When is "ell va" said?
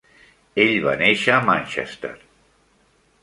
0.63-0.95